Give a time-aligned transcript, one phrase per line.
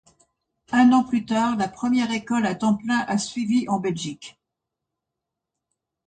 [0.71, 4.41] Un an plus tard, la première école à temps plein a suivi en Belgique.